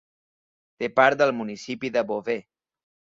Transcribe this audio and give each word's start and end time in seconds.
Té 0.83 0.87
part 0.99 1.19
del 1.19 1.33
municipi 1.41 1.91
de 1.99 2.03
Beauvais. 2.13 2.49